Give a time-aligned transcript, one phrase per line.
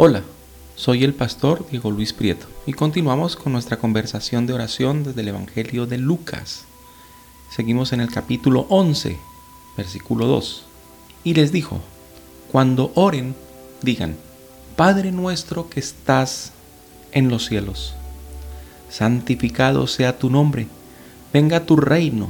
[0.00, 0.22] Hola,
[0.76, 5.26] soy el pastor Diego Luis Prieto y continuamos con nuestra conversación de oración desde el
[5.26, 6.66] Evangelio de Lucas.
[7.50, 9.18] Seguimos en el capítulo 11,
[9.76, 10.66] versículo 2.
[11.24, 11.80] Y les dijo,
[12.52, 13.34] cuando oren,
[13.82, 14.14] digan,
[14.76, 16.52] Padre nuestro que estás
[17.10, 17.94] en los cielos,
[18.88, 20.68] santificado sea tu nombre,
[21.32, 22.28] venga tu reino,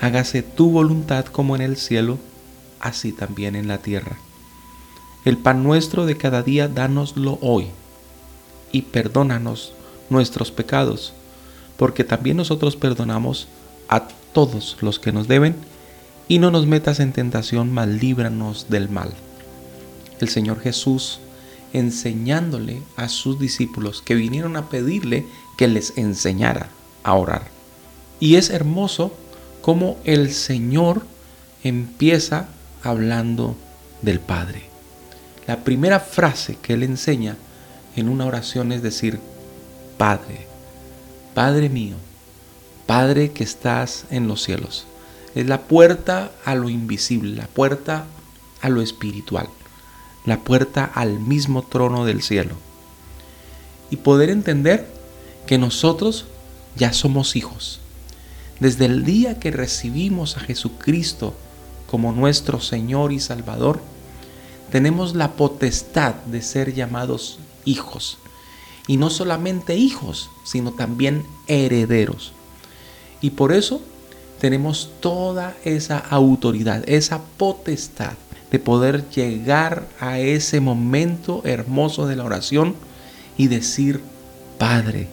[0.00, 2.18] hágase tu voluntad como en el cielo,
[2.80, 4.18] así también en la tierra.
[5.24, 7.66] El pan nuestro de cada día, dánoslo hoy,
[8.72, 9.72] y perdónanos
[10.08, 11.12] nuestros pecados,
[11.76, 13.48] porque también nosotros perdonamos
[13.88, 15.56] a todos los que nos deben,
[16.26, 19.12] y no nos metas en tentación, mas líbranos del mal.
[20.20, 21.20] El Señor Jesús
[21.72, 25.26] enseñándole a sus discípulos que vinieron a pedirle
[25.58, 26.70] que les enseñara
[27.04, 27.48] a orar.
[28.20, 29.12] Y es hermoso
[29.60, 31.02] cómo el Señor
[31.62, 32.48] empieza
[32.82, 33.56] hablando
[34.02, 34.69] del Padre.
[35.50, 37.34] La primera frase que él enseña
[37.96, 39.18] en una oración es decir,
[39.98, 40.46] Padre,
[41.34, 41.96] Padre mío,
[42.86, 44.86] Padre que estás en los cielos.
[45.34, 48.04] Es la puerta a lo invisible, la puerta
[48.62, 49.48] a lo espiritual,
[50.24, 52.54] la puerta al mismo trono del cielo.
[53.90, 54.86] Y poder entender
[55.48, 56.26] que nosotros
[56.76, 57.80] ya somos hijos.
[58.60, 61.34] Desde el día que recibimos a Jesucristo
[61.88, 63.80] como nuestro Señor y Salvador,
[64.70, 68.18] tenemos la potestad de ser llamados hijos.
[68.86, 72.32] Y no solamente hijos, sino también herederos.
[73.20, 73.82] Y por eso
[74.40, 78.14] tenemos toda esa autoridad, esa potestad
[78.50, 82.74] de poder llegar a ese momento hermoso de la oración
[83.36, 84.00] y decir,
[84.58, 85.08] Padre,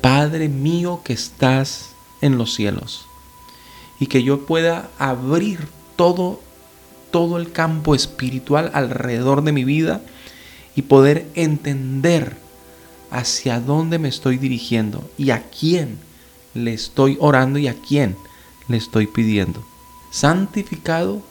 [0.00, 3.06] Padre mío que estás en los cielos.
[4.00, 6.40] Y que yo pueda abrir todo
[7.14, 10.00] todo el campo espiritual alrededor de mi vida
[10.74, 12.36] y poder entender
[13.12, 15.98] hacia dónde me estoy dirigiendo y a quién
[16.54, 18.16] le estoy orando y a quién
[18.66, 19.64] le estoy pidiendo.
[20.10, 21.22] Santificado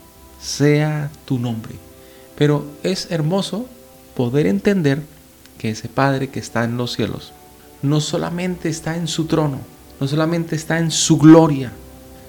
[0.41, 1.73] sea tu nombre.
[2.37, 3.67] Pero es hermoso
[4.15, 5.01] poder entender
[5.57, 7.33] que ese Padre que está en los cielos
[7.81, 9.59] no solamente está en su trono,
[9.99, 11.73] no solamente está en su gloria,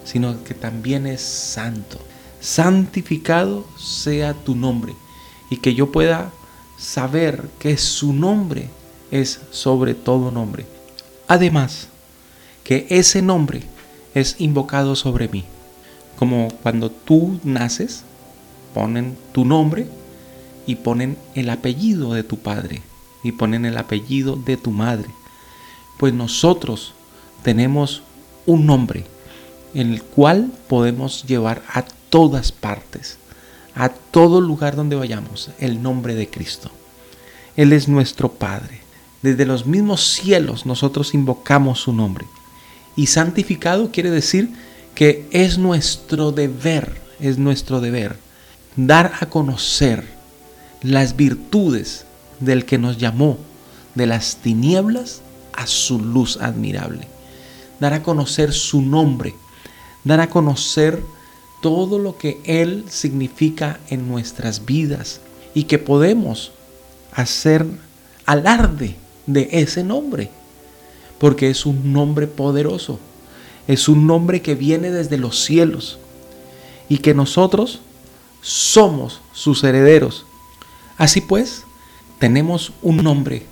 [0.04, 2.00] sino que también es santo
[2.44, 4.94] santificado sea tu nombre
[5.48, 6.30] y que yo pueda
[6.76, 8.68] saber que su nombre
[9.10, 10.66] es sobre todo nombre.
[11.26, 11.88] Además,
[12.62, 13.62] que ese nombre
[14.14, 15.44] es invocado sobre mí.
[16.18, 18.02] Como cuando tú naces,
[18.74, 19.86] ponen tu nombre
[20.66, 22.82] y ponen el apellido de tu padre
[23.22, 25.08] y ponen el apellido de tu madre.
[25.96, 26.92] Pues nosotros
[27.42, 28.02] tenemos
[28.44, 29.06] un nombre
[29.72, 33.18] en el cual podemos llevar a todas partes,
[33.74, 36.70] a todo lugar donde vayamos, el nombre de Cristo.
[37.56, 38.82] Él es nuestro Padre.
[39.22, 42.24] Desde los mismos cielos nosotros invocamos su nombre.
[42.94, 44.50] Y santificado quiere decir
[44.94, 48.16] que es nuestro deber, es nuestro deber
[48.76, 50.06] dar a conocer
[50.82, 52.06] las virtudes
[52.38, 53.38] del que nos llamó
[53.96, 55.20] de las tinieblas
[55.52, 57.08] a su luz admirable.
[57.80, 59.34] Dar a conocer su nombre,
[60.04, 61.02] dar a conocer
[61.64, 65.22] todo lo que Él significa en nuestras vidas
[65.54, 66.52] y que podemos
[67.10, 67.64] hacer
[68.26, 70.28] alarde de ese nombre,
[71.18, 72.98] porque es un nombre poderoso,
[73.66, 75.96] es un nombre que viene desde los cielos
[76.90, 77.80] y que nosotros
[78.42, 80.26] somos sus herederos.
[80.98, 81.62] Así pues,
[82.18, 83.42] tenemos un nombre,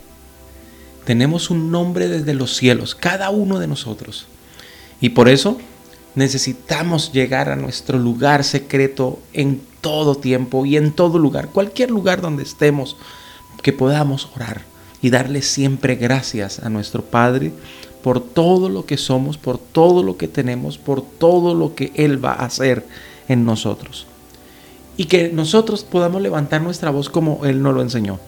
[1.03, 4.27] tenemos un nombre desde los cielos, cada uno de nosotros.
[5.01, 5.57] Y por eso
[6.15, 12.21] Necesitamos llegar a nuestro lugar secreto en todo tiempo y en todo lugar, cualquier lugar
[12.21, 12.95] donde estemos,
[13.61, 14.61] que podamos orar
[15.01, 17.51] y darle siempre gracias a nuestro Padre
[18.03, 22.23] por todo lo que somos, por todo lo que tenemos, por todo lo que Él
[22.23, 22.85] va a hacer
[23.27, 24.05] en nosotros.
[24.97, 28.19] Y que nosotros podamos levantar nuestra voz como Él nos lo enseñó.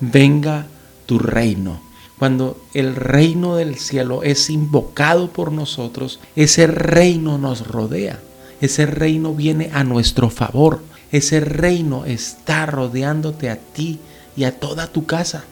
[0.00, 0.66] Venga
[1.06, 1.80] tu reino
[2.18, 8.20] cuando el reino del cielo es invocado por nosotros, ese reino nos rodea,
[8.60, 10.80] ese reino viene a nuestro favor,
[11.10, 13.98] ese reino está rodeándote a ti
[14.36, 15.44] y a toda tu casa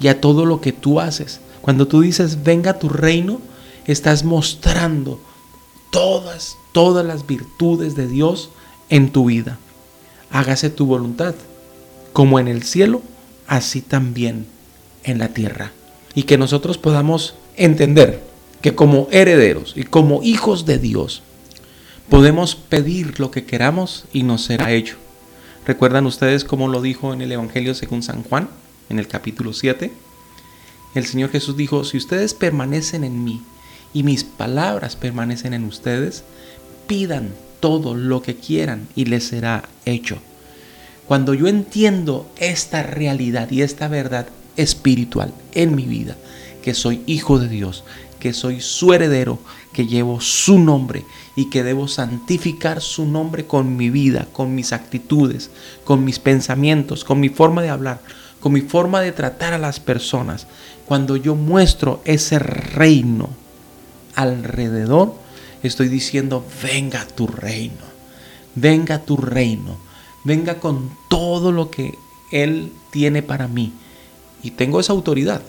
[0.00, 1.40] y a todo lo que tú haces.
[1.60, 3.40] Cuando tú dices, venga tu reino,
[3.86, 5.20] estás mostrando
[5.90, 8.50] todas, todas las virtudes de Dios
[8.88, 9.58] en tu vida.
[10.30, 11.34] Hágase tu voluntad,
[12.14, 13.02] como en el cielo,
[13.46, 14.46] así también
[15.04, 15.72] en la tierra
[16.18, 18.20] y que nosotros podamos entender
[18.60, 21.22] que como herederos y como hijos de Dios
[22.10, 24.96] podemos pedir lo que queramos y nos será hecho.
[25.64, 28.48] ¿Recuerdan ustedes cómo lo dijo en el Evangelio según San Juan?
[28.88, 29.92] en el capítulo 7,
[30.96, 33.40] el Señor Jesús dijo, si ustedes permanecen en mí
[33.94, 36.24] y mis palabras permanecen en ustedes,
[36.88, 40.18] pidan todo lo que quieran y les será hecho.
[41.06, 44.26] Cuando yo entiendo esta realidad y esta verdad
[44.58, 46.16] espiritual en mi vida,
[46.62, 47.84] que soy hijo de Dios,
[48.20, 49.38] que soy su heredero,
[49.72, 51.04] que llevo su nombre
[51.36, 55.50] y que debo santificar su nombre con mi vida, con mis actitudes,
[55.84, 58.00] con mis pensamientos, con mi forma de hablar,
[58.40, 60.46] con mi forma de tratar a las personas.
[60.86, 63.28] Cuando yo muestro ese reino
[64.14, 65.14] alrededor,
[65.62, 67.84] estoy diciendo, venga tu reino,
[68.54, 69.76] venga tu reino,
[70.24, 71.94] venga con todo lo que
[72.32, 73.72] Él tiene para mí.
[74.42, 75.42] Y tengo esa autoridad.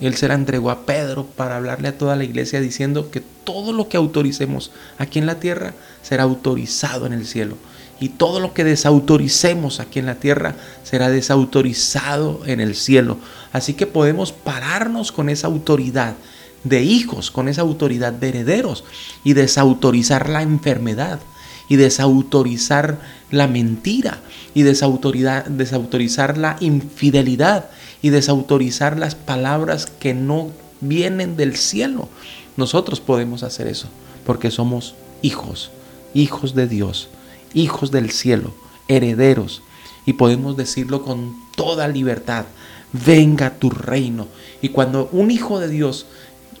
[0.00, 3.72] Él se la entregó a Pedro para hablarle a toda la iglesia diciendo que todo
[3.72, 7.56] lo que autoricemos aquí en la tierra será autorizado en el cielo.
[8.00, 13.18] Y todo lo que desautoricemos aquí en la tierra será desautorizado en el cielo.
[13.52, 16.16] Así que podemos pararnos con esa autoridad
[16.64, 18.84] de hijos, con esa autoridad de herederos
[19.22, 21.20] y desautorizar la enfermedad
[21.68, 22.98] y desautorizar
[23.30, 24.20] la mentira
[24.54, 27.70] y desautorizar la infidelidad
[28.02, 30.50] y desautorizar las palabras que no
[30.80, 32.08] vienen del cielo.
[32.56, 33.88] Nosotros podemos hacer eso
[34.26, 35.70] porque somos hijos,
[36.14, 37.08] hijos de Dios,
[37.54, 38.52] hijos del cielo,
[38.88, 39.62] herederos
[40.04, 42.44] y podemos decirlo con toda libertad.
[42.92, 44.26] Venga tu reino.
[44.60, 46.06] Y cuando un hijo de Dios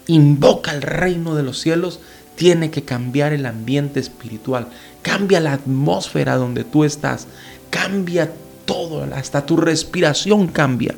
[0.06, 2.00] invoca el reino de los cielos,
[2.36, 4.68] tiene que cambiar el ambiente espiritual,
[5.02, 7.26] cambia la atmósfera donde tú estás,
[7.70, 8.32] cambia
[8.64, 10.94] todo, hasta tu respiración cambia.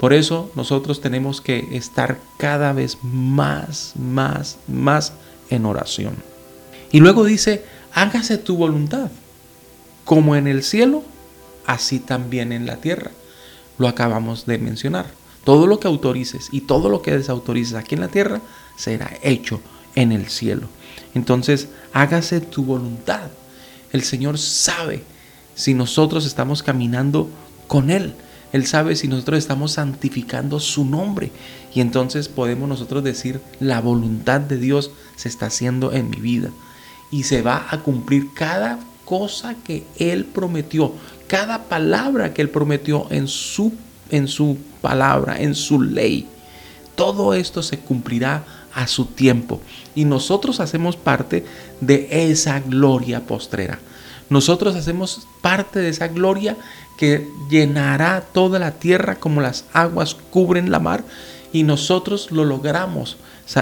[0.00, 5.12] Por eso nosotros tenemos que estar cada vez más, más, más
[5.50, 6.14] en oración.
[6.90, 7.62] Y luego dice,
[7.92, 9.10] hágase tu voluntad,
[10.06, 11.02] como en el cielo,
[11.66, 13.10] así también en la tierra.
[13.76, 15.04] Lo acabamos de mencionar.
[15.44, 18.40] Todo lo que autorices y todo lo que desautorices aquí en la tierra
[18.76, 19.60] será hecho
[19.96, 20.66] en el cielo.
[21.14, 23.28] Entonces, hágase tu voluntad.
[23.92, 25.02] El Señor sabe
[25.54, 27.28] si nosotros estamos caminando
[27.66, 28.14] con Él.
[28.52, 31.30] Él sabe si nosotros estamos santificando su nombre.
[31.74, 36.50] Y entonces podemos nosotros decir, la voluntad de Dios se está haciendo en mi vida.
[37.10, 40.92] Y se va a cumplir cada cosa que Él prometió,
[41.26, 43.72] cada palabra que Él prometió en su
[44.10, 46.26] en su palabra, en su ley.
[46.94, 48.44] Todo esto se cumplirá
[48.74, 49.60] a su tiempo
[49.94, 51.44] y nosotros hacemos parte
[51.80, 53.78] de esa gloria postrera.
[54.28, 56.56] Nosotros hacemos parte de esa gloria
[57.00, 61.02] que llenará toda la tierra como las aguas cubren la mar
[61.50, 63.16] y nosotros lo logramos.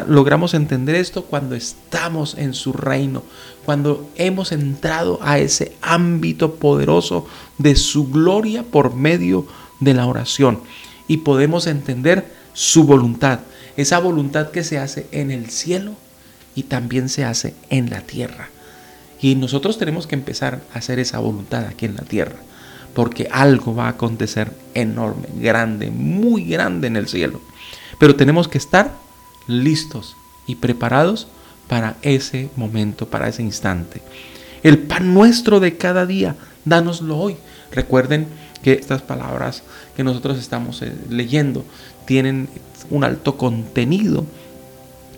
[0.08, 3.22] logramos entender esto cuando estamos en su reino,
[3.64, 9.46] cuando hemos entrado a ese ámbito poderoso de su gloria por medio
[9.78, 10.58] de la oración
[11.06, 13.38] y podemos entender su voluntad,
[13.76, 15.92] esa voluntad que se hace en el cielo
[16.56, 18.50] y también se hace en la tierra.
[19.20, 22.40] Y nosotros tenemos que empezar a hacer esa voluntad aquí en la tierra,
[22.98, 27.40] porque algo va a acontecer enorme, grande, muy grande en el cielo.
[27.96, 28.92] Pero tenemos que estar
[29.46, 30.16] listos
[30.48, 31.28] y preparados
[31.68, 34.02] para ese momento, para ese instante.
[34.64, 36.34] El pan nuestro de cada día,
[36.64, 37.36] dánoslo hoy.
[37.70, 38.26] Recuerden
[38.64, 39.62] que estas palabras
[39.96, 41.64] que nosotros estamos eh, leyendo
[42.04, 42.48] tienen
[42.90, 44.26] un alto contenido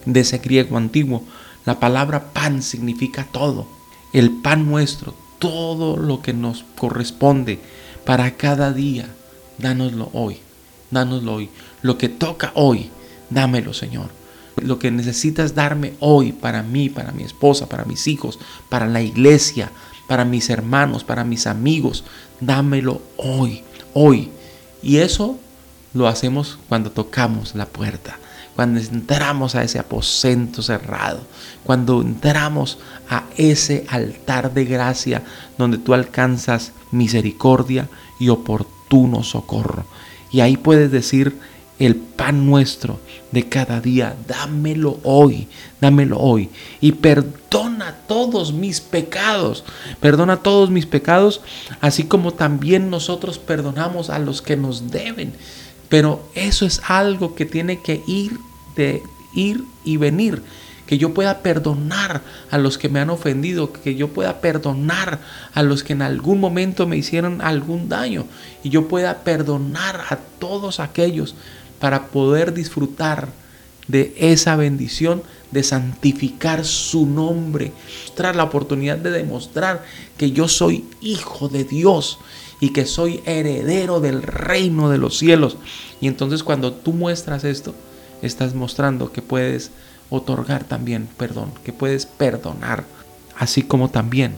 [0.05, 1.25] de ese griego antiguo.
[1.65, 3.67] La palabra pan significa todo.
[4.13, 7.59] El pan nuestro, todo lo que nos corresponde
[8.05, 9.09] para cada día,
[9.59, 10.39] dánoslo hoy.
[10.93, 11.51] Dánoslo hoy.
[11.83, 12.91] Lo que toca hoy,
[13.31, 14.11] dámelo, Señor.
[14.57, 19.01] Lo que necesitas darme hoy para mí, para mi esposa, para mis hijos, para la
[19.01, 19.71] iglesia,
[20.07, 22.05] para mis hermanos, para mis amigos.
[22.41, 23.63] Dámelo hoy,
[23.95, 24.31] hoy.
[24.83, 25.39] Y eso
[25.95, 28.19] lo hacemos cuando tocamos la puerta,
[28.57, 31.21] cuando entramos a ese aposento cerrado,
[31.65, 32.79] cuando entramos
[33.09, 35.23] a ese altar de gracia
[35.57, 37.89] donde tú alcanzas misericordia
[38.19, 39.85] y oportuno socorro.
[40.31, 41.39] Y ahí puedes decir,
[41.81, 43.01] el pan nuestro
[43.33, 45.49] de cada día, dámelo hoy,
[45.81, 46.51] dámelo hoy.
[46.81, 49.65] Y perdona todos mis pecados,
[49.99, 51.41] perdona todos mis pecados,
[51.81, 55.33] así como también nosotros perdonamos a los que nos deben.
[55.91, 58.39] Pero eso es algo que tiene que ir
[58.77, 59.03] de
[59.35, 60.43] ir y venir
[60.91, 62.21] que yo pueda perdonar
[62.51, 65.21] a los que me han ofendido, que yo pueda perdonar
[65.55, 68.25] a los que en algún momento me hicieron algún daño
[68.65, 71.37] y yo pueda perdonar a todos aquellos
[71.79, 73.29] para poder disfrutar
[73.87, 77.73] de esa bendición de santificar su nombre,
[78.17, 79.85] tras la oportunidad de demostrar
[80.17, 82.19] que yo soy hijo de Dios
[82.61, 85.57] y que soy heredero del reino de los cielos.
[86.01, 87.75] Y entonces cuando tú muestras esto,
[88.23, 89.71] estás mostrando que puedes
[90.11, 92.85] otorgar también perdón, que puedes perdonar,
[93.39, 94.35] así como también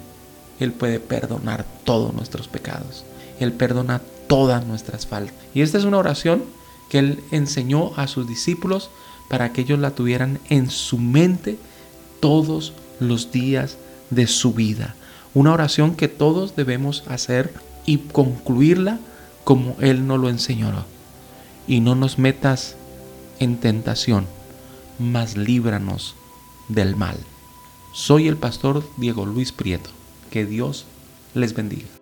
[0.61, 3.05] Él puede perdonar todos nuestros pecados.
[3.41, 5.35] Él perdona todas nuestras faltas.
[5.53, 6.45] Y esta es una oración
[6.89, 8.91] que Él enseñó a sus discípulos
[9.29, 11.59] para que ellos la tuvieran en su mente
[12.21, 13.79] todos los días
[14.11, 14.95] de su vida.
[15.35, 17.53] Una oración que todos debemos hacer
[17.87, 18.99] y concluirla
[19.45, 20.73] como Él nos lo enseñó.
[21.67, 22.77] Y no nos metas
[23.39, 24.27] en tentación,
[24.99, 26.15] mas líbranos
[26.69, 27.17] del mal.
[27.93, 29.91] Soy el pastor Diego Luis Prieto.
[30.31, 30.87] Que Dios
[31.35, 32.02] les bendiga.